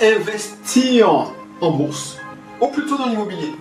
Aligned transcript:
investir 0.00 1.32
en 1.60 1.70
bourse 1.72 2.16
ou 2.60 2.68
plutôt 2.68 2.96
dans 2.96 3.06
l'immobilier 3.06 3.54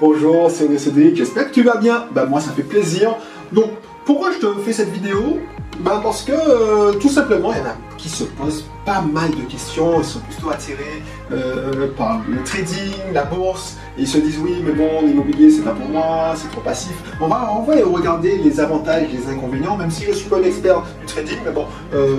Bonjour, 0.00 0.50
c'est 0.50 0.76
Cédric, 0.76 1.16
j'espère 1.16 1.48
que 1.48 1.54
tu 1.54 1.62
vas 1.62 1.76
bien. 1.76 2.06
Bah 2.12 2.26
moi 2.26 2.40
ça 2.40 2.50
fait 2.50 2.64
plaisir. 2.64 3.14
Donc 3.52 3.70
pourquoi 4.04 4.32
je 4.32 4.38
te 4.38 4.52
fais 4.60 4.72
cette 4.72 4.90
vidéo? 4.90 5.38
Bah 5.80 6.00
parce 6.02 6.22
que 6.22 6.32
euh, 6.32 6.92
tout 6.94 7.08
simplement 7.08 7.52
il 7.52 7.58
y 7.58 7.62
en 7.62 7.66
a 7.66 7.76
qui 7.96 8.08
se 8.08 8.24
posent 8.24 8.64
pas 8.84 9.00
mal 9.00 9.30
de 9.30 9.50
questions, 9.50 9.98
ils 9.98 10.04
sont 10.04 10.20
plutôt 10.20 10.50
attirés 10.50 11.02
euh, 11.32 11.88
par 11.96 12.20
le 12.28 12.42
trading, 12.42 12.92
la 13.12 13.24
bourse, 13.24 13.76
et 13.96 14.02
ils 14.02 14.08
se 14.08 14.18
disent 14.18 14.38
oui 14.42 14.62
mais 14.64 14.72
bon 14.72 15.00
l'immobilier 15.02 15.50
c'est 15.50 15.62
pas 15.62 15.70
pour 15.72 15.88
moi, 15.88 16.34
c'est 16.36 16.50
trop 16.50 16.60
passif. 16.60 16.92
On 17.20 17.28
va, 17.28 17.50
on 17.56 17.62
va 17.62 17.74
regarder 17.76 18.38
les 18.38 18.60
avantages, 18.60 19.06
les 19.12 19.32
inconvénients, 19.32 19.76
même 19.76 19.90
si 19.90 20.04
je 20.04 20.12
suis 20.12 20.28
pas 20.28 20.38
un 20.38 20.42
expert 20.42 20.82
du 21.00 21.06
trading, 21.06 21.38
mais 21.44 21.52
bon, 21.52 21.66
euh, 21.94 22.16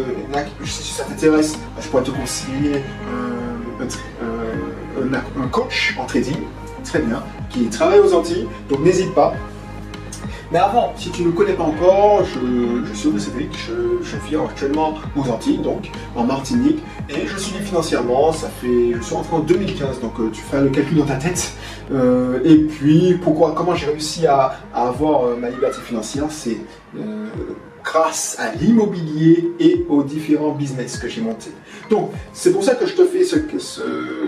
si 0.64 0.94
ça 0.94 1.04
t'intéresse, 1.04 1.54
bah, 1.54 1.82
je 1.82 1.88
pourrais 1.90 2.04
te 2.04 2.12
conseiller 2.12 2.82
un 3.82 5.47
coach 5.47 5.96
en 6.00 6.06
trading, 6.06 6.38
très 6.84 7.00
bien, 7.00 7.24
qui 7.50 7.65
travaille 7.68 8.00
aux 8.00 8.14
Antilles, 8.14 8.48
donc 8.70 8.79
n'hésite 8.82 9.14
pas. 9.14 9.34
Mais 10.51 10.60
avant, 10.60 10.93
si 10.96 11.10
tu 11.10 11.24
ne 11.24 11.28
me 11.28 11.32
connais 11.34 11.54
pas 11.54 11.64
encore, 11.64 12.24
je, 12.24 12.93
suis 12.93 13.20
Cédric, 13.20 13.50
je, 13.57 14.04
je 14.04 14.18
vis 14.28 14.36
actuellement 14.38 14.93
aux 15.15 15.28
Antilles, 15.29 15.57
donc 15.57 15.89
en 16.15 16.24
Martinique, 16.24 16.84
et 17.10 17.25
je 17.25 17.38
suis 17.38 17.57
financièrement, 17.60 18.32
ça 18.32 18.48
fait, 18.61 18.93
je 18.93 19.01
suis 19.01 19.15
rentré 19.15 19.36
en 19.36 19.39
2015, 19.39 20.01
donc 20.01 20.20
euh, 20.20 20.29
tu 20.32 20.42
fais 20.42 20.62
le 20.62 20.70
calcul 20.70 20.98
dans 20.98 21.06
ta 21.06 21.15
tête. 21.15 21.51
Euh, 21.92 22.39
et 22.43 22.57
puis, 22.57 23.18
pourquoi, 23.21 23.54
comment 23.56 23.76
j'ai 23.76 23.87
réussi 23.87 24.28
à, 24.28 24.60
avoir 24.73 25.26
euh, 25.26 25.36
ma 25.36 25.50
liberté 25.50 25.79
financière, 25.84 26.26
c'est 26.29 26.57
grâce 27.86 28.36
à 28.39 28.52
l'immobilier 28.52 29.52
et 29.60 29.86
aux 29.88 30.04
différents 30.04 30.52
business 30.52 30.98
que 30.98 31.07
j'ai 31.07 31.21
montés. 31.21 31.52
Donc, 31.89 32.12
c'est 32.34 32.52
pour 32.52 32.64
ça 32.64 32.73
que 32.73 32.88
je 32.88 32.95
te 32.95 33.06
fais 33.06 33.23
ce, 33.23 33.38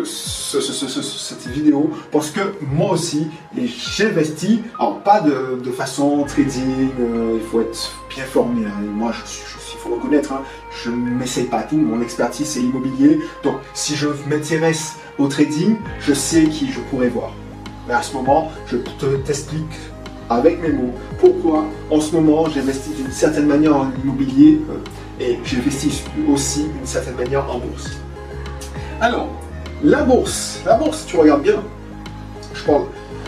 cette 0.05 1.47
vidéo, 1.47 1.89
parce 2.11 2.29
que 2.29 2.41
moi 2.61 2.91
aussi, 2.91 3.27
j'investis, 3.55 4.59
alors 4.79 4.99
pas 5.01 5.21
de, 5.21 5.71
façon 5.71 6.23
trading, 6.23 6.89
euh, 6.99 7.39
il 7.41 7.47
faut 7.49 7.61
être 7.61 7.91
bien 8.09 8.23
formé. 8.23 8.65
Hein. 8.65 8.81
moi, 8.93 9.11
il 9.13 9.79
faut 9.79 9.95
reconnaître, 9.95 10.33
hein, 10.33 10.43
je 10.83 10.91
ne 10.91 10.95
m'essaye 10.95 11.45
pas 11.45 11.63
tout, 11.63 11.77
mon 11.77 12.01
expertise 12.01 12.47
c'est 12.47 12.59
l'immobilier. 12.59 13.19
Donc, 13.43 13.55
si 13.73 13.95
je 13.95 14.07
m'intéresse 14.29 14.95
au 15.17 15.27
trading, 15.27 15.77
je 15.99 16.13
sais 16.13 16.43
qui 16.43 16.71
je 16.71 16.79
pourrais 16.79 17.09
voir. 17.09 17.33
Mais 17.87 17.93
à 17.93 18.01
ce 18.01 18.13
moment, 18.13 18.51
je 18.67 18.77
te 18.77 19.05
t'explique 19.17 19.65
avec 20.29 20.61
mes 20.61 20.69
mots 20.69 20.93
pourquoi 21.19 21.65
en 21.89 22.01
ce 22.01 22.15
moment 22.15 22.47
j'investis 22.49 22.95
d'une 22.95 23.11
certaine 23.11 23.47
manière 23.47 23.75
en 23.75 23.91
immobilier 24.03 24.59
euh, 24.69 25.23
et 25.23 25.39
j'investis 25.45 26.03
aussi 26.29 26.63
d'une 26.63 26.85
certaine 26.85 27.15
manière 27.15 27.49
en 27.49 27.59
bourse. 27.59 27.97
Alors, 29.01 29.29
la 29.83 30.03
bourse, 30.03 30.61
la 30.65 30.75
bourse, 30.75 31.05
tu 31.05 31.17
regardes 31.17 31.43
bien, 31.43 31.63
je 32.53 32.63
parle, 32.63 32.85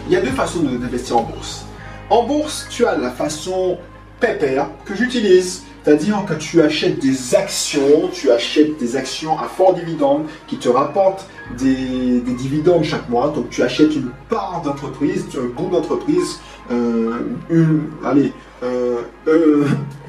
il 0.07 0.13
y 0.13 0.17
a 0.17 0.21
deux 0.21 0.31
façons 0.31 0.59
d'investir 0.59 1.17
en 1.17 1.23
bourse. 1.23 1.65
En 2.09 2.23
bourse, 2.23 2.67
tu 2.69 2.85
as 2.85 2.97
la 2.97 3.11
façon 3.11 3.77
pépère 4.19 4.67
que 4.85 4.95
j'utilise, 4.95 5.63
c'est-à-dire 5.83 6.25
que 6.27 6.33
tu 6.33 6.61
achètes 6.61 6.99
des 6.99 7.35
actions, 7.35 8.09
tu 8.11 8.31
achètes 8.31 8.77
des 8.77 8.95
actions 8.95 9.37
à 9.37 9.45
fort 9.45 9.73
dividende 9.73 10.25
qui 10.47 10.57
te 10.57 10.67
rapportent 10.67 11.27
des, 11.57 12.19
dividendes 12.21 12.83
chaque 12.83 13.09
mois. 13.09 13.31
Donc 13.33 13.49
tu 13.49 13.63
achètes 13.63 13.95
une 13.95 14.11
part 14.29 14.61
d'entreprise, 14.63 15.25
un 15.37 15.47
bout 15.47 15.69
d'entreprise, 15.69 16.39
euh, 16.71 17.19
une, 17.49 17.89
allez, 18.03 18.33
euh, 18.63 19.01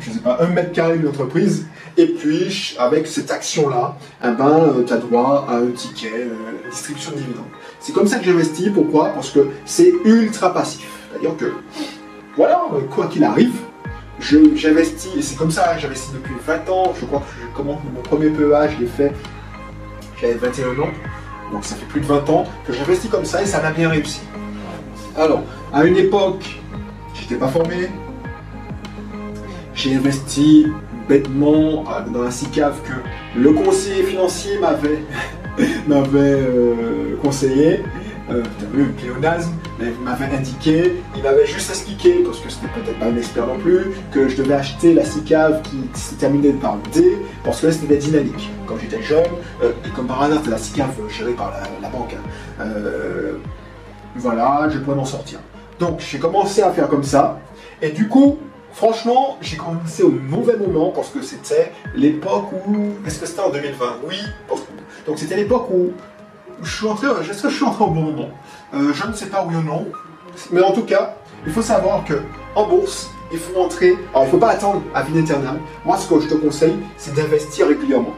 je 0.00 0.10
sais 0.10 0.20
pas, 0.20 0.38
un 0.40 0.48
mètre 0.48 0.72
carré 0.72 0.98
d'entreprise. 0.98 1.66
Et 1.96 2.06
puis 2.06 2.76
avec 2.78 3.06
cette 3.06 3.30
action-là, 3.30 3.96
eh 4.24 4.30
ben, 4.32 4.48
euh, 4.48 4.84
tu 4.84 4.92
as 4.92 4.96
droit 4.96 5.46
à 5.48 5.56
un 5.56 5.70
ticket, 5.70 6.28
distribution 6.70 7.12
de 7.12 7.16
dividendes. 7.18 7.44
C'est 7.78 7.92
comme 7.92 8.06
ça 8.06 8.18
que 8.18 8.24
j'investis. 8.24 8.70
Pourquoi? 8.74 9.10
Parce 9.10 9.30
que 9.30 9.48
c'est 9.64 9.92
ultra 10.04 10.52
passif. 10.52 10.86
C'est-à-dire 11.10 11.36
que, 11.36 11.52
voilà, 12.36 12.62
quoi 12.90 13.06
qu'il 13.06 13.24
arrive, 13.24 13.54
j'investis, 14.20 15.16
et 15.16 15.22
c'est 15.22 15.36
comme 15.36 15.50
ça, 15.50 15.76
j'investis 15.78 16.12
depuis 16.12 16.34
20 16.46 16.68
ans, 16.70 16.92
je 16.98 17.06
crois 17.06 17.20
que 17.20 17.24
je 17.42 17.56
commence 17.56 17.80
mon 17.94 18.02
premier 18.02 18.30
PEA, 18.30 18.68
je 18.74 18.80
l'ai 18.80 18.86
fait, 18.86 19.12
j'avais 20.20 20.34
21 20.34 20.82
ans, 20.82 20.88
donc 21.52 21.64
ça 21.64 21.74
fait 21.76 21.86
plus 21.86 22.00
de 22.00 22.06
20 22.06 22.28
ans 22.30 22.46
que 22.66 22.72
j'investis 22.72 23.10
comme 23.10 23.24
ça 23.24 23.42
et 23.42 23.46
ça 23.46 23.62
m'a 23.62 23.70
bien 23.70 23.88
réussi. 23.88 24.20
Alors, 25.16 25.42
à 25.72 25.84
une 25.84 25.96
époque, 25.96 26.60
j'étais 27.14 27.36
pas 27.36 27.48
formé, 27.48 27.88
j'ai 29.74 29.94
investi 29.94 30.66
bêtement 31.08 31.84
euh, 31.88 32.08
dans 32.12 32.22
la 32.22 32.30
CICAV 32.30 32.74
que 32.82 33.38
le 33.38 33.52
conseiller 33.52 34.04
financier 34.04 34.58
m'avait 34.58 35.02
euh, 35.90 37.16
conseillé 37.22 37.82
euh, 38.30 38.42
vu, 38.72 38.86
pléonasme, 38.92 39.52
il 39.80 39.92
m'avait 40.04 40.34
indiqué, 40.34 41.02
il 41.16 41.22
m'avait 41.22 41.46
juste 41.46 41.70
expliqué, 41.70 42.22
parce 42.24 42.38
que 42.40 42.50
c'était 42.50 42.68
peut-être 42.68 42.98
pas 42.98 43.06
un 43.06 43.16
expert 43.16 43.46
non 43.46 43.58
plus, 43.58 43.86
que 44.12 44.28
je 44.28 44.36
devais 44.36 44.54
acheter 44.54 44.94
la 44.94 45.04
CICAV 45.04 45.62
qui 45.62 45.98
se 45.98 46.14
terminait 46.14 46.52
par 46.52 46.76
D, 46.92 47.18
parce 47.44 47.60
que 47.60 47.70
c'était 47.70 47.96
dynamique. 47.96 48.50
Quand 48.66 48.76
j'étais 48.80 49.02
jeune, 49.02 49.24
euh, 49.62 49.72
et 49.84 49.90
comme 49.90 50.06
par 50.06 50.22
hasard, 50.22 50.38
c'était 50.38 50.50
la 50.50 50.58
CICAV 50.58 51.08
gérée 51.08 51.32
par 51.32 51.52
la, 51.82 51.88
banque. 51.88 52.14
Hein. 52.14 52.62
Euh, 52.62 53.32
voilà, 54.16 54.68
je 54.70 54.78
pouvais 54.78 54.96
m'en 54.96 55.04
sortir. 55.04 55.38
Donc 55.78 56.00
j'ai 56.00 56.18
commencé 56.18 56.62
à 56.62 56.70
faire 56.70 56.88
comme 56.88 57.04
ça, 57.04 57.40
et 57.82 57.90
du 57.90 58.08
coup, 58.08 58.38
Franchement, 58.72 59.36
j'ai 59.40 59.56
commencé 59.56 60.04
au 60.04 60.10
mauvais 60.10 60.56
moment 60.56 60.90
parce 60.90 61.08
que 61.08 61.22
c'était 61.22 61.72
l'époque 61.96 62.52
où. 62.52 62.90
Est-ce 63.04 63.18
que 63.18 63.26
c'était 63.26 63.40
en 63.40 63.50
2020 63.50 63.96
Oui. 64.06 64.16
Donc 65.06 65.18
c'était 65.18 65.36
l'époque 65.36 65.68
où 65.70 65.90
je 66.62 66.76
suis 66.76 66.86
entré, 66.86 67.06
est-ce 67.28 67.42
que 67.42 67.48
je 67.48 67.54
suis 67.54 67.64
entré 67.64 67.84
au 67.84 67.90
bon 67.90 68.02
moment 68.02 68.28
euh, 68.74 68.92
Je 68.92 69.06
ne 69.06 69.12
sais 69.12 69.26
pas 69.26 69.44
oui 69.48 69.56
ou 69.56 69.62
non. 69.62 69.86
Mais 70.52 70.62
en 70.62 70.72
tout 70.72 70.84
cas, 70.84 71.16
il 71.46 71.52
faut 71.52 71.62
savoir 71.62 72.04
que 72.04 72.22
en 72.54 72.66
bourse, 72.66 73.10
il 73.32 73.38
faut 73.38 73.60
entrer. 73.60 73.96
Alors, 74.12 74.24
il 74.24 74.26
ne 74.26 74.30
faut 74.30 74.38
pas 74.38 74.50
attendre 74.50 74.82
à 74.94 75.02
vie 75.02 75.18
éternelle. 75.18 75.60
Moi, 75.84 75.96
ce 75.96 76.08
que 76.08 76.20
je 76.20 76.28
te 76.28 76.34
conseille, 76.34 76.76
c'est 76.96 77.14
d'investir 77.14 77.68
régulièrement. 77.68 78.14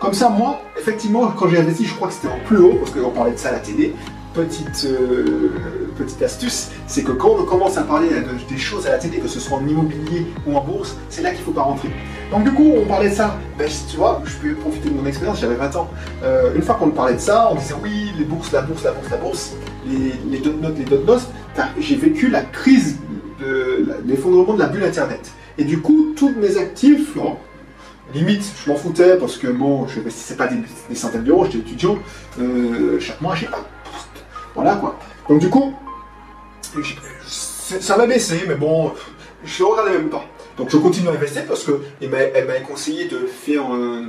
Comme 0.00 0.14
ça, 0.14 0.28
moi, 0.28 0.60
effectivement, 0.78 1.28
quand 1.28 1.48
j'ai 1.48 1.58
investi, 1.58 1.84
je 1.86 1.94
crois 1.94 2.08
que 2.08 2.14
c'était 2.14 2.28
en 2.28 2.38
plus 2.46 2.58
haut, 2.58 2.74
parce 2.74 2.90
qu'on 2.90 3.10
parlait 3.10 3.32
de 3.32 3.38
ça 3.38 3.50
à 3.50 3.52
la 3.52 3.60
télé 3.60 3.94
petite, 4.34 4.86
euh, 4.86 5.52
petite 5.96 6.22
astuce, 6.22 6.70
c'est 6.86 7.02
que 7.02 7.12
quand 7.12 7.30
on 7.38 7.44
commence 7.44 7.76
à 7.76 7.82
parler 7.82 8.08
des 8.48 8.58
choses 8.58 8.86
à 8.86 8.92
la 8.92 8.98
télé, 8.98 9.18
que 9.18 9.28
ce 9.28 9.40
soit 9.40 9.58
en 9.58 9.66
immobilier 9.66 10.26
ou 10.46 10.56
en 10.56 10.62
bourse, 10.62 10.96
c'est 11.08 11.22
là 11.22 11.30
qu'il 11.30 11.40
ne 11.40 11.44
faut 11.44 11.52
pas 11.52 11.62
rentrer. 11.62 11.90
Donc 12.30 12.44
du 12.44 12.52
coup, 12.52 12.72
on 12.76 12.86
parlait 12.86 13.10
de 13.10 13.14
ça. 13.14 13.36
Ben, 13.58 13.68
tu 13.90 13.96
vois, 13.96 14.22
je 14.24 14.34
peux 14.36 14.54
profiter 14.54 14.88
de 14.88 14.94
mon 14.94 15.06
expérience, 15.06 15.40
j'avais 15.40 15.54
20 15.54 15.76
ans. 15.76 15.90
Euh, 16.22 16.54
une 16.54 16.62
fois 16.62 16.76
qu'on 16.76 16.90
parlait 16.90 17.14
de 17.14 17.20
ça, 17.20 17.48
on 17.52 17.56
disait 17.56 17.74
oui, 17.82 18.12
les 18.18 18.24
bourses, 18.24 18.52
la 18.52 18.62
bourse, 18.62 18.84
la 18.84 18.92
bourse, 18.92 19.10
la 19.10 19.16
bourse, 19.18 19.52
les, 19.86 20.12
les 20.30 20.50
notes, 20.50 20.78
les 20.78 20.84
dot 20.84 21.06
notes. 21.06 21.28
J'ai 21.78 21.96
vécu 21.96 22.28
la 22.28 22.42
crise 22.42 22.96
de 23.40 23.86
l'effondrement 24.06 24.54
de 24.54 24.60
la 24.60 24.68
bulle 24.68 24.84
Internet. 24.84 25.32
Et 25.58 25.64
du 25.64 25.80
coup, 25.80 26.14
tous 26.16 26.30
mes 26.30 26.56
actifs, 26.56 27.16
limite, 28.14 28.44
je 28.64 28.70
m'en 28.70 28.76
foutais 28.76 29.16
parce 29.16 29.36
que 29.36 29.48
bon, 29.48 29.86
je 29.86 29.98
n'investissais 29.98 30.36
pas 30.36 30.48
des, 30.48 30.94
centaines 30.94 31.24
d'euros, 31.24 31.44
j'étais 31.44 31.58
étudiant. 31.58 31.98
Euh, 32.40 32.98
chaque 33.00 33.20
mois, 33.20 33.34
j'ai 33.34 33.46
pas 33.46 33.64
voilà 34.54 34.76
quoi. 34.76 34.98
Donc 35.28 35.40
du 35.40 35.48
coup, 35.48 35.74
ça 37.26 37.96
m'a 37.96 38.06
baissé, 38.06 38.44
mais 38.46 38.54
bon, 38.54 38.92
je 39.44 39.62
ne 39.62 39.68
regardais 39.68 39.92
même 39.92 40.08
pas. 40.08 40.24
Donc 40.56 40.70
je 40.70 40.76
continue 40.76 41.08
à 41.08 41.12
investir 41.12 41.46
parce 41.46 41.64
qu'elle 41.64 42.46
m'a 42.46 42.60
conseillé 42.66 43.06
de 43.06 43.18
faire 43.26 43.64
un, 43.64 44.08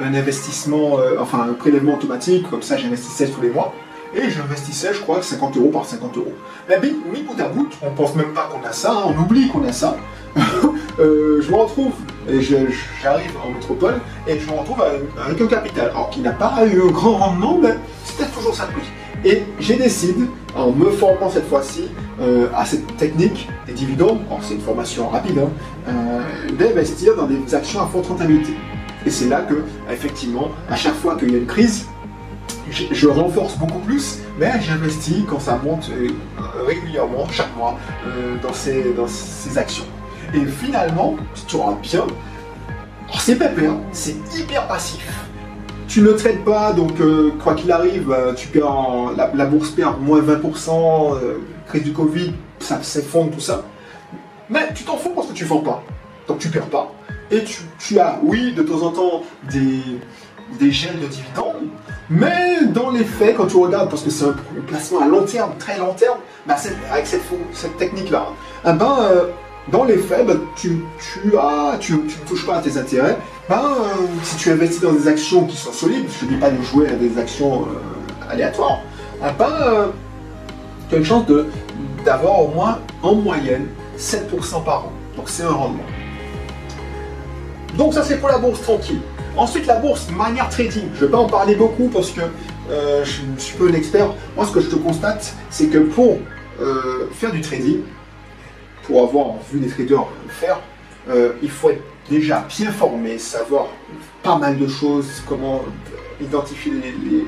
investissement, 0.00 0.98
euh, 0.98 1.16
enfin 1.20 1.46
un 1.50 1.52
prélèvement 1.52 1.94
automatique, 1.94 2.48
comme 2.50 2.62
ça 2.62 2.76
j'investissais 2.76 3.28
tous 3.28 3.40
les 3.40 3.50
mois. 3.50 3.74
Et 4.12 4.28
j'investissais, 4.28 4.92
je 4.92 5.00
crois, 5.00 5.22
50 5.22 5.56
euros 5.56 5.68
par 5.68 5.84
50 5.84 6.16
euros. 6.16 6.32
Mais 6.68 6.78
oui, 6.82 7.22
bout 7.22 7.40
à 7.40 7.48
bout, 7.48 7.68
on 7.80 7.92
pense 7.92 8.16
même 8.16 8.32
pas 8.32 8.48
qu'on 8.50 8.66
a 8.66 8.72
ça, 8.72 8.92
hein, 8.92 9.14
on 9.14 9.22
oublie 9.22 9.48
qu'on 9.48 9.64
a 9.64 9.72
ça. 9.72 9.96
Euh, 10.98 11.40
je 11.40 11.50
me 11.50 11.56
retrouve, 11.56 11.92
et 12.28 12.42
j'arrive 12.42 13.30
en 13.42 13.52
métropole, 13.52 14.00
et 14.26 14.38
je 14.38 14.46
me 14.46 14.58
retrouve 14.58 14.82
avec 14.82 15.40
un 15.40 15.46
capital, 15.46 15.88
alors 15.88 16.10
qui 16.10 16.20
n'a 16.20 16.32
pas 16.32 16.66
eu 16.66 16.82
un 16.82 16.90
grand 16.90 17.16
rendement, 17.16 17.58
mais 17.62 17.74
c'était 18.04 18.26
toujours 18.26 18.54
ça 18.54 18.66
le 18.66 18.72
prix. 18.72 18.90
Et 19.24 19.42
j'ai 19.58 19.76
décidé, 19.76 20.24
en 20.56 20.70
me 20.72 20.90
formant 20.90 21.28
cette 21.28 21.46
fois-ci 21.46 21.88
euh, 22.20 22.48
à 22.54 22.64
cette 22.64 22.96
technique 22.96 23.48
des 23.66 23.74
dividendes, 23.74 24.20
c'est 24.40 24.54
une 24.54 24.60
formation 24.60 25.08
rapide, 25.08 25.38
hein, 25.38 25.50
euh, 25.88 26.52
d'investir 26.58 27.14
dans 27.16 27.26
des 27.26 27.54
actions 27.54 27.82
à 27.82 27.86
forte 27.86 28.06
rentabilité. 28.06 28.54
Et 29.04 29.10
c'est 29.10 29.28
là 29.28 29.42
que, 29.42 29.62
effectivement, 29.90 30.48
à 30.70 30.76
chaque 30.76 30.94
fois 30.94 31.16
qu'il 31.16 31.32
y 31.32 31.34
a 31.34 31.38
une 31.38 31.46
crise, 31.46 31.86
je, 32.70 33.08
renforce 33.08 33.58
beaucoup 33.58 33.80
plus, 33.80 34.20
mais 34.38 34.52
j'investis 34.60 35.24
quand 35.28 35.40
ça 35.40 35.60
monte 35.62 35.90
euh, 35.90 36.08
régulièrement, 36.66 37.26
chaque 37.30 37.54
mois, 37.56 37.78
dans, 38.42 38.52
ces, 38.52 38.92
dans 38.96 39.08
ces 39.08 39.58
actions. 39.58 39.84
Et 40.32 40.46
finalement, 40.46 41.16
tu 41.46 41.56
auras 41.56 41.76
bien, 41.82 42.06
c'est 43.18 43.36
pépère, 43.36 43.72
c'est 43.92 44.16
hyper 44.38 44.66
passif 44.68 45.06
tu 45.90 46.02
ne 46.02 46.12
traites 46.12 46.44
pas, 46.44 46.72
donc 46.72 47.00
euh, 47.00 47.32
quoi 47.42 47.54
qu'il 47.54 47.70
arrive, 47.72 48.12
euh, 48.12 48.32
tu 48.32 48.46
perds 48.46 49.12
la, 49.16 49.46
bourse 49.46 49.70
perd 49.70 50.00
moins 50.00 50.20
20%, 50.20 51.16
euh, 51.16 51.38
crise 51.66 51.82
du 51.82 51.92
Covid, 51.92 52.32
ça 52.60 52.80
s'effondre, 52.80 53.32
tout 53.32 53.40
ça. 53.40 53.64
Mais 54.48 54.72
tu 54.72 54.84
t'en 54.84 54.96
fous 54.96 55.10
parce 55.10 55.26
que 55.26 55.32
tu 55.32 55.44
vends 55.44 55.58
pas. 55.58 55.82
Donc 56.28 56.38
tu 56.38 56.48
perds 56.48 56.68
pas. 56.68 56.92
Et 57.32 57.42
tu, 57.78 57.98
as, 57.98 58.20
oui, 58.22 58.52
de 58.52 58.62
temps 58.62 58.82
en 58.82 58.92
temps, 58.92 59.22
des, 59.50 59.80
des 60.60 60.70
gels 60.70 61.00
de 61.00 61.06
dividendes, 61.06 61.68
Mais 62.08 62.64
dans 62.66 62.90
les 62.90 63.04
faits, 63.04 63.36
quand 63.36 63.46
tu 63.46 63.56
regardes, 63.56 63.90
parce 63.90 64.02
que 64.02 64.10
c'est 64.10 64.26
un 64.26 64.34
placement 64.68 65.00
à 65.00 65.06
long 65.06 65.24
terme, 65.24 65.52
très 65.58 65.76
long 65.76 65.94
terme, 65.94 66.18
bah, 66.46 66.54
avec 66.92 67.06
cette, 67.06 67.22
cette 67.52 67.76
technique-là, 67.78 68.26
eh 68.64 68.72
ben, 68.72 68.96
euh, 69.00 69.24
dans 69.68 69.84
les 69.84 69.98
faits, 69.98 70.26
bah, 70.26 70.34
tu, 70.56 70.82
tu, 70.98 71.36
as, 71.38 71.76
tu, 71.78 71.94
ne 71.94 72.28
touches 72.28 72.46
pas 72.46 72.56
à 72.56 72.62
tes 72.62 72.76
intérêts. 72.76 73.16
Ben, 73.48 73.56
euh, 73.56 74.06
si 74.22 74.36
tu 74.36 74.50
investis 74.50 74.80
dans 74.80 74.92
des 74.92 75.06
actions 75.08 75.44
qui 75.44 75.56
sont 75.56 75.72
solides, 75.72 76.06
je 76.20 76.26
ne 76.26 76.30
dis 76.30 76.36
pas 76.36 76.50
de 76.50 76.62
jouer 76.62 76.88
à 76.88 76.94
des 76.94 77.18
actions 77.18 77.62
euh, 77.62 78.30
aléatoires, 78.32 78.80
eh 79.20 79.32
ben, 79.38 79.92
tu 80.88 80.94
as 80.94 80.98
une 80.98 81.04
chance 81.04 81.24
d'avoir 82.04 82.40
au 82.40 82.48
moins 82.48 82.78
en 83.02 83.14
moyenne 83.14 83.66
7% 83.98 84.64
par 84.64 84.86
an. 84.86 84.92
Donc 85.16 85.28
c'est 85.28 85.42
un 85.42 85.50
rendement. 85.50 85.84
Donc 87.76 87.94
ça 87.94 88.02
c'est 88.02 88.16
pour 88.16 88.28
la 88.28 88.38
bourse 88.38 88.62
tranquille. 88.62 89.00
Ensuite 89.36 89.66
la 89.66 89.76
bourse, 89.76 90.08
manière 90.10 90.48
trading. 90.48 90.84
Je 90.94 91.00
ne 91.00 91.06
vais 91.06 91.12
pas 91.12 91.18
en 91.18 91.28
parler 91.28 91.54
beaucoup 91.54 91.88
parce 91.88 92.10
que 92.10 92.22
euh, 92.70 93.04
je, 93.04 93.20
suis 93.40 93.56
peu 93.56 93.68
un 93.68 93.74
expert. 93.74 94.12
Moi 94.36 94.46
ce 94.46 94.52
que 94.52 94.60
je 94.60 94.68
te 94.68 94.76
constate, 94.76 95.34
c'est 95.50 95.66
que 95.66 95.78
pour 95.78 96.18
euh, 96.60 97.08
faire 97.12 97.32
du 97.32 97.40
trading, 97.40 97.80
pour 98.90 99.04
avoir 99.04 99.36
vu 99.50 99.60
des 99.60 99.68
traders 99.68 100.04
le 100.26 100.32
faire, 100.32 100.60
euh, 101.08 101.32
il 101.42 101.50
faut 101.50 101.70
être 101.70 101.82
déjà 102.10 102.44
bien 102.48 102.72
formé, 102.72 103.18
savoir 103.18 103.68
pas 104.20 104.36
mal 104.36 104.58
de 104.58 104.66
choses, 104.66 105.22
comment 105.28 105.62
identifier 106.20 106.72
les, 106.72 107.24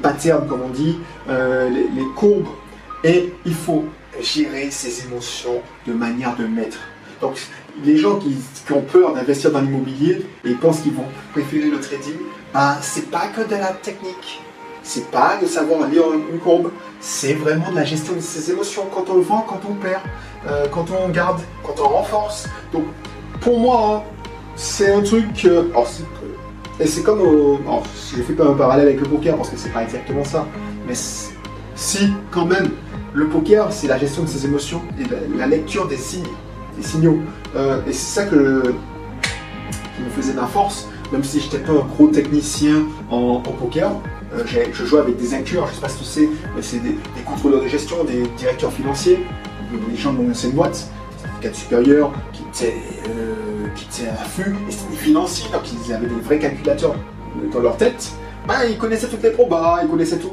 patterns, 0.00 0.46
comme 0.46 0.62
on 0.62 0.68
dit, 0.68 0.98
les 1.28 2.04
courbes, 2.14 2.46
et 3.02 3.32
il 3.44 3.54
faut 3.54 3.84
gérer 4.20 4.70
ses 4.70 5.06
émotions 5.06 5.60
de 5.86 5.92
manière 5.92 6.36
de 6.36 6.46
maître. 6.46 6.78
Donc, 7.20 7.36
les 7.84 7.96
gens 7.96 8.18
qui, 8.18 8.36
ont 8.72 8.82
peur 8.82 9.14
d'investir 9.14 9.50
dans 9.50 9.60
l'immobilier 9.60 10.24
et 10.44 10.52
pensent 10.54 10.80
qu'ils 10.80 10.92
vont 10.92 11.06
préférer 11.32 11.68
le 11.68 11.80
trading, 11.80 12.16
ben, 12.54 12.76
c'est 12.80 13.10
pas 13.10 13.26
que 13.28 13.42
de 13.42 13.56
la 13.56 13.72
technique. 13.72 14.40
C'est 14.82 15.10
pas 15.10 15.38
de 15.40 15.46
savoir 15.46 15.88
lire 15.88 16.04
une 16.12 16.38
courbe, 16.38 16.70
c'est 17.00 17.34
vraiment 17.34 17.70
de 17.70 17.76
la 17.76 17.84
gestion 17.84 18.14
de 18.14 18.20
ses 18.20 18.50
émotions 18.50 18.84
quand 18.92 19.10
on 19.10 19.20
vend, 19.20 19.44
quand 19.48 19.60
on 19.68 19.74
perd, 19.74 20.02
euh, 20.46 20.66
quand 20.70 20.86
on 20.90 21.08
garde, 21.08 21.40
quand 21.62 21.74
on 21.80 21.88
renforce. 21.88 22.48
Donc, 22.72 22.84
pour 23.40 23.60
moi, 23.60 24.04
hein, 24.06 24.12
c'est 24.56 24.92
un 24.92 25.02
truc. 25.02 25.46
et 26.80 26.86
c'est 26.86 27.02
comme 27.02 27.20
au. 27.20 27.60
je 28.16 28.22
fais 28.22 28.32
pas 28.32 28.44
un 28.44 28.54
parallèle 28.54 28.88
avec 28.88 29.00
le 29.00 29.06
poker 29.06 29.36
parce 29.36 29.50
que 29.50 29.56
c'est 29.56 29.72
pas 29.72 29.82
exactement 29.82 30.24
ça, 30.24 30.46
mais 30.86 30.94
si, 31.74 32.12
quand 32.30 32.46
même, 32.46 32.70
le 33.14 33.28
poker, 33.28 33.72
c'est 33.72 33.86
la 33.86 33.98
gestion 33.98 34.22
de 34.22 34.28
ses 34.28 34.46
émotions 34.46 34.82
et 34.98 35.36
la, 35.36 35.46
lecture 35.46 35.86
des 35.86 35.96
signes, 35.96 36.22
des 36.76 36.82
signaux. 36.82 37.18
Euh, 37.56 37.80
et 37.86 37.92
c'est 37.92 38.20
ça 38.20 38.24
que, 38.24 38.62
qui 38.62 40.02
me 40.02 40.10
faisait 40.10 40.32
ma 40.32 40.46
force, 40.46 40.88
même 41.12 41.24
si 41.24 41.40
je 41.40 41.44
n'étais 41.44 41.58
pas 41.58 41.72
un 41.72 41.84
gros 41.94 42.08
technicien 42.08 42.84
en, 43.10 43.40
poker. 43.40 43.90
Euh, 44.34 44.44
je 44.72 44.84
jouais 44.84 45.00
avec 45.00 45.16
des 45.16 45.34
acteurs, 45.34 45.66
je 45.66 45.70
ne 45.70 45.74
sais 45.74 45.80
pas 45.80 45.88
si 45.88 45.98
tu 45.98 46.04
sais, 46.04 46.28
c'est 46.62 46.82
des, 46.82 46.96
contrôleurs 47.24 47.62
de 47.62 47.68
gestion, 47.68 48.02
des 48.04 48.22
directeurs 48.38 48.72
financiers, 48.72 49.20
des 49.90 49.96
gens 49.96 50.12
de 50.12 50.18
mon 50.18 50.30
ancienne 50.30 50.52
boîte, 50.52 50.88
des 51.22 51.42
cadres 51.42 51.56
supérieurs 51.56 52.12
qui 52.32 52.42
étaient, 52.42 52.76
euh, 53.08 53.68
qui 53.74 53.84
étaient 53.84 54.08
à 54.08 54.14
et 54.14 54.72
c'était 54.72 54.90
des 54.90 54.96
financiers, 54.96 55.50
donc 55.52 55.62
ils 55.72 55.92
avaient 55.92 56.06
des 56.06 56.20
vrais 56.20 56.38
calculateurs 56.38 56.94
dans 57.52 57.60
leur 57.60 57.76
tête. 57.76 58.12
Ben, 58.46 58.64
ils 58.68 58.78
connaissaient 58.78 59.08
toutes 59.08 59.22
les 59.22 59.30
probas, 59.30 59.80
ils 59.82 59.88
connaissaient 59.88 60.18
tout. 60.18 60.32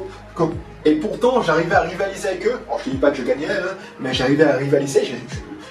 Et 0.85 0.95
pourtant, 0.95 1.41
j'arrivais 1.41 1.75
à 1.75 1.81
rivaliser 1.81 2.29
avec 2.29 2.47
eux. 2.47 2.59
Je 2.83 2.89
ne 2.89 2.95
dis 2.95 2.99
pas 2.99 3.11
que 3.11 3.17
je 3.17 3.23
gagnais, 3.23 3.47
hein, 3.47 3.75
mais 3.99 4.13
j'arrivais 4.13 4.45
à 4.45 4.55
rivaliser. 4.55 5.01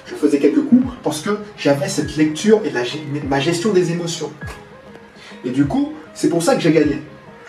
Je, 0.05 0.15
faisais 0.15 0.39
quelques 0.39 0.63
coups 0.67 0.85
parce 1.01 1.21
que 1.21 1.37
j'avais 1.57 1.87
cette 1.87 2.17
lecture 2.17 2.61
et 2.65 2.71
ma 3.27 3.39
gestion 3.39 3.71
des 3.71 3.91
émotions. 3.91 4.31
Et 5.45 5.49
du 5.49 5.65
coup, 5.65 5.93
c'est 6.13 6.29
pour 6.29 6.43
ça 6.43 6.55
que 6.55 6.61
j'ai 6.61 6.73
gagné. 6.73 7.01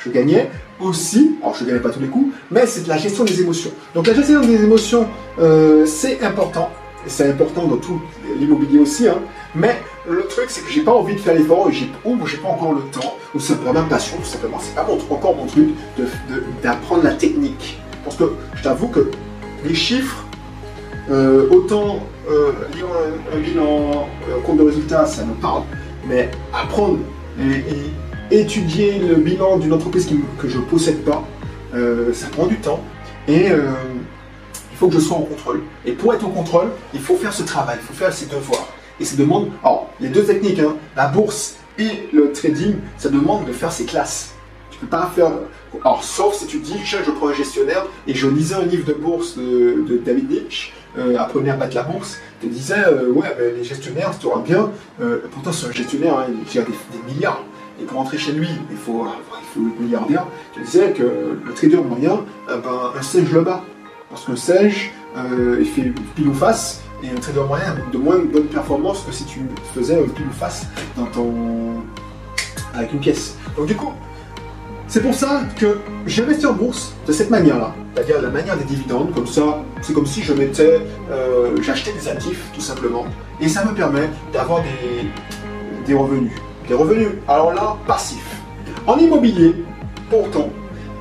Je 0.05 0.11
gagnais 0.11 0.51
aussi, 0.81 1.37
alors 1.43 1.55
je 1.55 1.65
ne 1.65 1.69
gagnais 1.69 1.81
pas 1.81 1.91
tous 1.91 2.01
les 2.01 2.09
coups, 2.09 2.35
mais 2.51 2.67
c'est 2.67 2.87
la 2.87 2.97
gestion 2.97 3.25
des 3.25 3.41
émotions. 3.41 3.71
Donc 3.95 4.07
la 4.07 4.15
gestion 4.15 4.41
des 4.41 4.65
émotions, 4.65 5.07
euh, 5.39 5.85
c'est 5.85 6.23
important. 6.23 6.71
C'est 7.07 7.31
important 7.31 7.67
dans 7.67 7.77
tout 7.77 8.01
l'immobilier 8.39 8.79
aussi. 8.79 9.09
Hein. 9.09 9.19
Mais 9.55 9.77
le 10.09 10.23
truc, 10.23 10.47
c'est 10.49 10.63
que 10.63 10.71
j'ai 10.71 10.83
pas 10.83 10.93
envie 10.93 11.15
de 11.15 11.21
faire 11.21 11.35
l'effort, 11.35 11.69
ou 11.69 12.27
j'ai 12.27 12.37
pas 12.37 12.49
encore 12.49 12.73
le 12.73 12.83
temps, 12.93 13.17
ou 13.35 13.41
c'est 13.41 13.63
pas 13.63 13.73
ma 13.73 13.83
passion, 13.83 14.17
tout 14.19 14.25
simplement. 14.25 14.59
C'est 14.61 14.75
pas 14.75 14.87
encore 15.11 15.37
mon 15.37 15.47
truc 15.47 15.69
d'apprendre 16.63 17.05
la 17.05 17.15
technique. 17.15 17.79
Parce 18.05 18.17
que 18.17 18.25
je 18.55 18.63
t'avoue 18.63 18.89
que 18.89 19.11
les 19.65 19.75
chiffres, 19.75 20.25
euh, 21.11 21.49
autant 21.51 22.01
euh, 22.31 22.53
lire 22.75 22.87
un, 23.35 23.39
bilan, 23.39 24.09
un 24.37 24.41
compte 24.43 24.59
de 24.59 24.65
résultat, 24.65 25.07
ça 25.07 25.25
me 25.25 25.35
parle, 25.35 25.63
mais 26.07 26.31
apprendre 26.53 26.99
et, 27.39 27.65
étudier 28.31 28.99
le 28.99 29.17
bilan 29.17 29.59
d'une 29.59 29.73
entreprise 29.73 30.09
que 30.39 30.49
je 30.49 30.59
ne 30.59 30.65
possède 30.65 31.03
pas, 31.05 31.25
euh, 31.75 32.13
ça 32.13 32.27
prend 32.29 32.47
du 32.47 32.57
temps. 32.57 32.83
Et 33.29 33.47
il 33.47 34.77
faut 34.77 34.89
que 34.89 34.95
je 34.95 34.99
sois 34.99 35.19
en 35.19 35.23
contrôle. 35.23 35.61
Et 35.85 35.93
pour 35.93 36.13
être 36.15 36.25
en 36.25 36.31
contrôle, 36.31 36.69
il 36.95 37.01
faut 37.01 37.15
faire 37.17 37.33
ce 37.33 37.43
travail, 37.43 37.77
il 37.81 37.87
faut 37.87 37.93
faire 37.93 38.13
ses 38.13 38.27
devoirs. 38.27 38.67
Et 38.99 39.05
ça 39.05 39.17
demande, 39.17 39.49
alors 39.63 39.91
les 39.99 40.09
deux 40.09 40.25
techniques, 40.25 40.59
hein, 40.59 40.77
la 40.97 41.09
bourse 41.09 41.57
et 41.79 42.09
le 42.13 42.33
trading, 42.33 42.77
ça 42.99 43.09
demande 43.09 43.47
de 43.47 43.53
faire 43.53 43.73
ses 43.73 43.85
classes. 43.85 44.35
Tu 44.71 44.79
peux 44.79 44.87
pas 44.87 45.11
faire, 45.15 45.31
alors 45.85 46.05
sauf 46.05 46.35
si 46.35 46.47
tu 46.47 46.59
dis, 46.59 46.77
je, 46.85 46.99
je 47.05 47.11
prends 47.11 47.29
un 47.29 47.35
gestionnaire 47.35 47.87
et 48.07 48.15
je 48.15 48.29
lisais 48.29 48.55
un 48.55 48.63
livre 48.63 48.87
de 48.87 48.93
bourse 48.93 49.37
de, 49.37 50.01
David 50.05 50.31
Lynch, 50.31 50.73
euh, 50.99 51.17
apprenez 51.19 51.51
à 51.51 51.57
battre 51.57 51.77
la 51.77 51.83
bourse, 51.83 52.19
te 52.41 52.47
disais, 52.47 52.85
euh, 52.87 53.11
ouais, 53.11 53.35
ben, 53.39 53.55
les 53.57 53.65
gestionnaires, 53.65 54.13
auras 54.25 54.43
bien, 54.43 54.71
euh, 55.01 55.21
pourtant 55.33 55.53
c'est 55.53 55.67
un 55.67 55.73
gestionnaire, 55.73 56.19
hein, 56.19 56.27
il 56.29 56.51
gère 56.51 56.65
des, 56.65 57.13
milliards. 57.13 57.43
Et 57.81 57.85
pour 57.85 57.99
rentrer 57.99 58.19
chez 58.19 58.33
lui, 58.33 58.49
il 58.71 58.77
faut, 58.77 59.07
il 59.07 59.61
faut 59.61 59.69
être 59.69 59.81
milliardaire. 59.81 60.27
Tu 60.53 60.61
disais 60.61 60.93
que 60.93 61.39
le 61.45 61.53
trader 61.55 61.79
moyen, 61.79 62.25
ben, 62.49 62.93
un 62.99 63.03
singe 63.03 63.33
le 63.33 63.41
bat. 63.43 63.63
Parce 64.11 64.25
qu'un 64.25 64.37
singe, 64.37 64.93
il 65.17 65.67
fait 65.67 65.93
pile 66.15 66.29
ou 66.29 66.35
face, 66.35 66.83
et 67.03 67.09
un 67.09 67.21
trader 67.21 67.47
moyen 67.49 67.77
de 67.93 67.99
moins 67.99 68.19
bonne 68.19 68.47
performance 68.47 69.03
que 69.07 69.13
si 69.13 69.25
tu 69.25 69.41
faisais 69.75 69.99
un 69.99 70.09
pile 70.09 70.27
ou 70.27 70.33
face 70.33 70.67
dans 70.97 71.07
ton... 71.07 71.33
avec 72.75 72.93
une 72.93 73.01
pièce. 73.01 73.37
Donc 73.57 73.67
du 73.67 73.75
coup, 73.75 73.93
c'est 74.89 75.01
pour 75.01 75.15
ça 75.15 75.43
que 75.57 75.79
j'investis 76.07 76.47
en 76.47 76.53
bourse 76.53 76.93
de 77.07 77.13
cette 77.13 77.31
manière-là, 77.31 77.73
c'est-à-dire 77.95 78.21
la 78.21 78.31
manière 78.31 78.57
des 78.57 78.65
dividendes, 78.65 79.15
comme 79.15 79.27
ça, 79.27 79.63
c'est 79.81 79.93
comme 79.93 80.07
si 80.07 80.23
je 80.23 80.33
mettais, 80.33 80.81
euh, 81.11 81.57
j'achetais 81.63 81.93
des 81.93 82.09
actifs 82.09 82.45
tout 82.53 82.61
simplement, 82.61 83.07
et 83.41 83.49
ça 83.49 83.65
me 83.65 83.73
permet 83.73 84.11
d'avoir 84.33 84.63
des, 84.63 85.09
des 85.87 85.95
revenus. 85.95 86.33
Revenus, 86.75 87.09
alors 87.27 87.53
là, 87.53 87.77
passifs. 87.87 88.37
En 88.87 88.97
immobilier, 88.99 89.55
pourtant, 90.09 90.51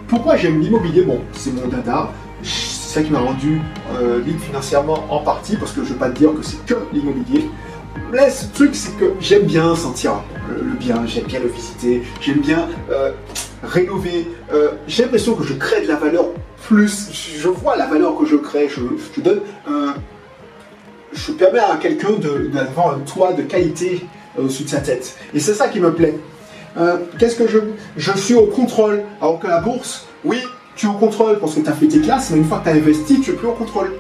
pourquoi 0.07 0.36
j'aime 0.36 0.60
l'immobilier? 0.60 1.04
Bon, 1.04 1.21
c'est 1.33 1.54
mon 1.54 1.68
dada, 1.68 2.11
c'est 2.42 2.99
ça 2.99 3.04
qui 3.04 3.11
m'a 3.11 3.19
rendu 3.19 3.61
euh, 3.94 4.19
libre 4.23 4.42
financièrement 4.42 5.06
en 5.09 5.19
partie, 5.19 5.56
parce 5.57 5.71
que 5.71 5.83
je 5.83 5.90
ne 5.90 5.94
veux 5.94 5.99
pas 5.99 6.09
te 6.09 6.18
dire 6.18 6.33
que 6.33 6.44
c'est 6.44 6.66
que 6.66 6.76
l'immobilier. 6.92 7.49
Mais 8.11 8.30
ce 8.30 8.45
truc, 8.47 8.76
c'est 8.76 8.97
que 8.97 9.14
j'aime 9.19 9.44
bien 9.44 9.76
sentir 9.76 10.23
le, 10.49 10.73
bien, 10.78 11.06
j'aime 11.06 11.26
bien 11.26 11.40
le 11.40 11.47
visiter, 11.47 12.04
j'aime 12.21 12.40
bien 12.40 12.68
euh, 12.92 13.11
rénover. 13.64 14.28
Euh, 14.54 14.71
j'ai 14.88 15.04
l'impression 15.04 15.35
que 15.35 15.44
je 15.44 15.54
crée 15.54 15.81
de 15.83 15.88
la 15.88 15.95
valeur 15.95 16.26
plus. 16.68 17.09
Je 17.38 17.47
vois 17.47 17.76
la 17.76 17.88
valeur 17.88 18.18
que 18.18 18.26
je 18.26 18.35
crée, 18.35 18.69
je, 18.69 18.81
je 19.16 19.21
donne 19.21 19.42
Je 21.14 21.31
permets 21.31 21.59
à 21.59 21.78
quelqu'un 21.78 22.14
d'avoir 22.54 22.95
un 22.95 22.99
toit 22.99 23.33
de 23.33 23.42
qualité 23.44 24.06
au-dessus 24.39 24.63
de 24.63 24.69
sa 24.69 24.79
tête. 24.79 25.15
Et 25.33 25.39
c'est 25.39 25.53
ça 25.53 25.67
qui 25.67 25.79
me 25.79 25.93
plaît. 25.93 26.15
Qu'est-ce 27.17 27.35
que 27.35 27.47
je. 27.47 27.59
Je 27.97 28.11
suis 28.17 28.35
au 28.35 28.45
contrôle, 28.45 29.01
alors 29.19 29.39
que 29.39 29.47
la 29.47 29.59
bourse, 29.59 30.07
oui, 30.23 30.37
tu 30.79 30.85
es 30.85 30.89
au 30.89 30.93
contrôle 30.93 31.39
parce 31.39 31.55
que 31.55 31.59
tu 31.59 31.69
as 31.69 31.73
fait 31.73 31.87
tes 31.87 31.99
classes, 31.99 32.29
mais 32.31 32.37
une 32.37 32.45
fois 32.45 32.59
que 32.59 32.63
tu 32.63 32.69
as 32.69 32.73
investi, 32.73 33.19
tu 33.19 33.31
es 33.31 33.33
plus 33.33 33.47
au 33.47 33.53
contrôle. 33.53 33.91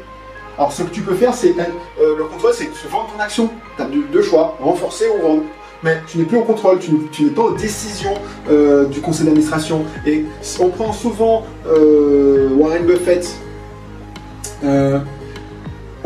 Alors 0.57 0.71
ce 0.71 0.83
que 0.83 0.89
tu 0.89 1.01
peux 1.01 1.13
faire, 1.13 1.33
c'est 1.33 1.51
euh, 1.57 2.17
le 2.17 2.23
contrôle, 2.25 2.51
c'est 2.53 2.69
vends 2.89 3.05
ton 3.05 3.21
action. 3.21 3.49
Tu 3.75 3.81
as 3.81 3.85
deux, 3.85 4.21
choix, 4.21 4.57
renforcer 4.61 5.05
ou 5.07 5.21
vendre. 5.21 5.43
Mais 5.83 6.01
tu 6.07 6.17
n'es 6.17 6.25
plus 6.25 6.37
au 6.37 6.43
contrôle, 6.43 6.79
tu, 6.79 7.23
n'es 7.23 7.29
pas 7.29 7.43
aux 7.43 7.53
décisions 7.53 8.13
euh, 8.49 8.85
du 8.85 8.99
conseil 8.99 9.25
d'administration. 9.25 9.85
Et 10.05 10.25
on 10.59 10.67
prend 10.69 10.91
souvent 10.91 11.45
euh, 11.67 12.49
Warren 12.57 12.85
Buffett 12.85 13.25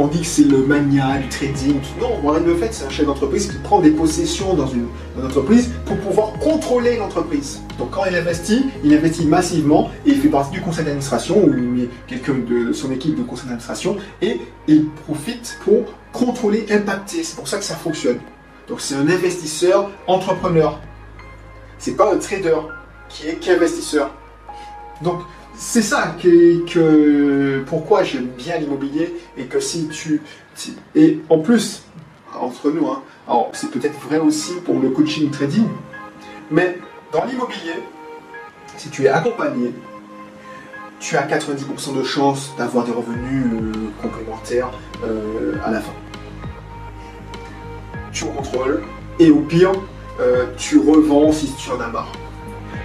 on 0.04 0.08
dit 0.08 0.20
que 0.20 0.26
c'est 0.26 0.44
le 0.44 0.58
mania 0.58 1.18
du 1.18 1.30
trading. 1.30 1.80
Non, 2.02 2.20
Warren 2.22 2.44
Buffett, 2.44 2.74
c'est 2.74 2.84
un 2.84 2.90
chef 2.90 3.06
d'entreprise 3.06 3.50
qui 3.50 3.58
prend 3.60 3.80
des 3.80 3.92
possessions 3.92 4.54
dans 4.54 4.68
une, 4.68 4.88
entreprise 5.24 5.72
pour 5.86 5.96
pouvoir 5.98 6.34
contrôler 6.34 6.98
l'entreprise. 6.98 7.62
Donc 7.80 7.92
quand 7.92 8.04
il 8.04 8.16
investit, 8.16 8.66
il 8.84 8.94
investit 8.94 9.26
massivement 9.26 9.92
et 10.06 10.10
il 10.10 10.18
fait 10.20 10.28
partie 10.28 10.52
du 10.52 10.60
conseil 10.60 10.84
d'administration 10.84 11.42
ou 11.46 11.54
il 11.54 11.64
met 11.64 11.90
quelqu'un 12.06 12.34
de 12.34 12.74
son 12.74 12.92
équipe 12.92 13.16
de 13.16 13.24
conseil 13.24 13.46
d'administration 13.46 13.96
et 14.22 14.42
il 14.68 14.90
profite 14.90 15.58
pour 15.64 15.86
contrôler, 16.12 16.66
impacter. 16.70 17.24
C'est 17.24 17.38
pour 17.38 17.48
ça 17.48 17.58
que 17.58 17.64
ça 17.64 17.76
fonctionne. 17.76 18.20
Donc 18.68 18.82
c'est 18.82 18.96
un 18.96 19.08
investisseur 19.08 19.90
entrepreneur. 20.08 20.82
C'est 21.78 21.96
pas 21.96 22.14
un 22.14 22.18
trader 22.18 22.58
qui 23.08 23.30
est 23.30 23.36
qu'investisseur. 23.36 24.12
Donc 25.02 25.22
c'est 25.56 25.82
ça 25.82 26.16
que, 26.22 27.60
pourquoi 27.66 28.04
j'aime 28.04 28.28
bien 28.38 28.58
l'immobilier 28.58 29.14
et 29.38 29.46
que 29.46 29.60
si 29.60 29.88
tu 29.88 30.22
et 30.96 31.20
en 31.30 31.40
plus 31.40 31.84
entre 32.40 32.72
nous 32.72 32.88
hein, 32.88 33.02
alors 33.28 33.50
c'est 33.54 33.72
peut-être 33.72 34.00
vrai 34.02 34.18
aussi 34.18 34.54
pour 34.66 34.80
le 34.80 34.90
coaching 34.90 35.30
trading 35.30 35.68
mais 36.52 36.80
dans 37.12 37.26
l'immobilier 37.26 37.74
si 38.78 38.90
tu 38.90 39.06
es 39.06 39.08
accompagné, 39.08 39.74
tu 41.00 41.18
as 41.18 41.28
90% 41.28 41.96
de 41.96 42.04
chances 42.04 42.54
d'avoir 42.58 42.86
des 42.86 42.92
revenus 42.92 43.46
euh, 43.46 43.72
complémentaires 44.02 44.72
euh, 45.04 45.56
à 45.64 45.72
la 45.72 45.80
fin. 45.80 45.94
Tu 48.12 48.26
contrôles 48.26 48.84
et 49.20 49.32
au 49.32 49.42
pire, 49.42 49.72
euh, 50.20 50.48
tu 50.58 50.80
revends 50.80 51.32
si 51.32 51.54
tu 51.54 51.72
en 51.72 51.80
as 51.80 51.88
marre. 51.88 52.12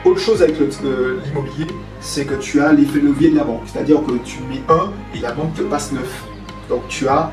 Autre 0.04 0.20
chose 0.20 0.42
avec 0.42 0.56
l'immobilier, 0.58 1.66
c'est 2.00 2.24
que 2.24 2.34
tu 2.34 2.60
as 2.60 2.72
l'effet 2.72 3.00
levier 3.00 3.30
de 3.30 3.36
la 3.36 3.44
banque. 3.44 3.62
C'est-à-dire 3.66 4.02
que 4.04 4.12
tu 4.24 4.38
mets 4.48 4.62
1 4.68 5.16
et 5.16 5.20
la 5.20 5.32
banque 5.32 5.54
te 5.54 5.62
passe 5.62 5.92
9. 5.92 6.02
Donc 6.68 6.86
tu 6.88 7.08
as, 7.08 7.32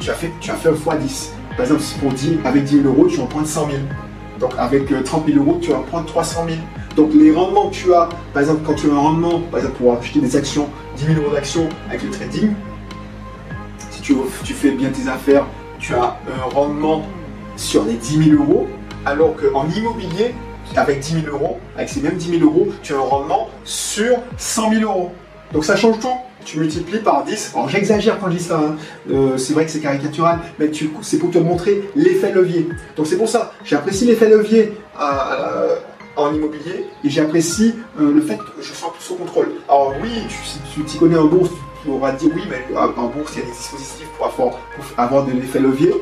tu 0.00 0.10
as, 0.10 0.14
fait, 0.14 0.30
tu 0.40 0.50
as 0.50 0.54
fait 0.54 0.70
un 0.70 0.74
x 0.74 0.98
10. 0.98 1.32
Par 1.50 1.60
exemple, 1.60 1.82
si 1.82 1.98
pour 1.98 2.12
10, 2.12 2.38
avec 2.44 2.64
10 2.64 2.82
000 2.82 2.88
euros, 2.88 3.06
tu 3.06 3.20
en 3.20 3.26
prends 3.26 3.44
100 3.44 3.66
000. 3.66 3.78
Donc 4.38 4.52
avec 4.56 4.86
30 5.04 5.26
000 5.26 5.38
euros, 5.38 5.58
tu 5.60 5.70
prendre 5.70 6.06
300 6.06 6.46
000. 6.46 6.58
Donc 6.96 7.10
les 7.14 7.30
rendements 7.32 7.68
que 7.68 7.74
tu 7.74 7.92
as, 7.92 8.08
par 8.32 8.42
exemple, 8.42 8.62
quand 8.66 8.74
tu 8.74 8.90
as 8.90 8.94
un 8.94 8.98
rendement, 8.98 9.40
par 9.50 9.60
exemple 9.60 9.76
pour 9.76 9.96
acheter 9.96 10.20
des 10.20 10.34
actions, 10.36 10.68
10 10.96 11.06
000 11.06 11.20
euros 11.20 11.34
d'actions 11.34 11.68
avec 11.88 12.02
le 12.02 12.10
trading, 12.10 12.52
si 13.90 14.00
tu, 14.00 14.14
tu 14.42 14.54
fais 14.54 14.70
bien 14.70 14.88
tes 14.88 15.08
affaires, 15.08 15.44
tu 15.78 15.94
as 15.94 16.18
un 16.26 16.54
rendement 16.54 17.04
sur 17.56 17.84
les 17.84 17.94
10 17.94 18.30
000 18.30 18.42
euros, 18.42 18.66
alors 19.04 19.34
qu'en 19.36 19.68
immobilier, 19.68 20.34
avec 20.76 21.00
10 21.00 21.22
000 21.24 21.26
euros, 21.34 21.58
avec 21.76 21.88
ces 21.88 22.00
mêmes 22.00 22.16
10 22.16 22.38
000 22.38 22.44
euros, 22.44 22.68
tu 22.82 22.94
as 22.94 22.96
un 22.96 23.00
rendement 23.00 23.48
sur 23.64 24.18
100 24.36 24.70
000 24.70 24.82
euros. 24.82 25.12
Donc 25.52 25.64
ça 25.64 25.76
change 25.76 25.98
tout. 25.98 26.08
Tu 26.44 26.58
multiplies 26.58 27.00
par 27.00 27.24
10. 27.24 27.52
Alors 27.54 27.68
j'exagère 27.68 28.18
quand 28.18 28.30
je 28.30 28.36
dis 28.36 28.42
ça, 28.42 28.58
hein. 28.58 28.76
euh, 29.10 29.36
c'est 29.36 29.52
vrai 29.52 29.66
que 29.66 29.70
c'est 29.70 29.80
caricatural, 29.80 30.38
mais 30.58 30.70
c'est 31.02 31.18
pour 31.18 31.30
te 31.30 31.38
montrer 31.38 31.82
l'effet 31.94 32.32
levier. 32.32 32.66
Donc 32.96 33.06
c'est 33.06 33.18
pour 33.18 33.28
ça, 33.28 33.52
j'apprécie 33.62 34.06
l'effet 34.06 34.28
levier 34.28 34.72
euh, 34.98 35.76
en 36.16 36.32
immobilier 36.32 36.86
et 37.04 37.10
j'apprécie 37.10 37.74
euh, 38.00 38.14
le 38.14 38.22
fait 38.22 38.38
que 38.38 38.62
je 38.62 38.72
sois 38.72 38.94
sous 38.98 39.16
contrôle. 39.16 39.50
Alors 39.68 39.92
oui, 40.02 40.08
tu 40.90 40.98
connais 40.98 41.18
en 41.18 41.26
bourse, 41.26 41.50
tu 41.82 41.88
pourras 41.90 42.12
dire 42.12 42.30
oui, 42.34 42.42
mais 42.48 42.74
en 42.74 43.08
bourse, 43.08 43.32
il 43.34 43.40
y 43.40 43.42
a 43.42 43.46
des 43.46 43.52
dispositifs 43.52 44.08
pour 44.16 44.54
avoir 44.96 45.26
de 45.26 45.32
l'effet 45.32 45.60
levier. 45.60 45.92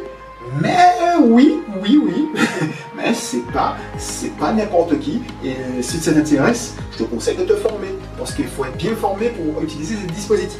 Mais 0.60 0.76
oui, 1.20 1.60
oui, 1.82 2.00
oui, 2.02 2.28
mais 2.96 3.12
c'est 3.12 3.46
pas, 3.52 3.76
c'est 3.96 4.34
pas 4.36 4.52
n'importe 4.52 4.98
qui. 5.00 5.20
Et 5.44 5.82
si 5.82 5.98
ça 5.98 6.12
t'intéresse, 6.12 6.74
je 6.92 6.98
te 6.98 7.02
conseille 7.04 7.36
de 7.36 7.44
te 7.44 7.54
former, 7.54 7.88
parce 8.16 8.32
qu'il 8.32 8.46
faut 8.46 8.64
être 8.64 8.76
bien 8.76 8.94
formé 8.94 9.30
pour 9.30 9.62
utiliser 9.62 9.96
ces 9.96 10.06
dispositifs. 10.06 10.58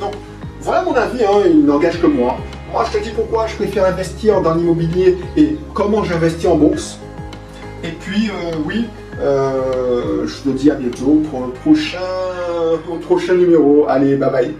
Donc, 0.00 0.14
voilà 0.60 0.82
mon 0.82 0.94
avis, 0.94 1.24
hein, 1.24 1.42
il 1.46 1.64
n'engage 1.64 2.00
que 2.00 2.06
moi. 2.06 2.36
Moi, 2.72 2.84
je 2.90 2.98
te 2.98 3.04
dis 3.04 3.10
pourquoi 3.10 3.46
je 3.46 3.56
préfère 3.56 3.84
investir 3.84 4.40
dans 4.40 4.54
l'immobilier 4.54 5.18
et 5.36 5.56
comment 5.74 6.04
j'investis 6.04 6.46
en 6.46 6.56
bourse. 6.56 6.98
Et 7.84 7.90
puis, 7.90 8.30
euh, 8.30 8.56
oui, 8.64 8.86
euh, 9.20 10.26
je 10.26 10.50
te 10.50 10.56
dis 10.56 10.70
à 10.70 10.74
bientôt 10.74 11.22
pour 11.30 11.44
un 11.44 11.48
prochain, 11.48 11.98
prochain 13.02 13.34
numéro. 13.34 13.86
Allez, 13.88 14.16
bye 14.16 14.30
bye. 14.30 14.54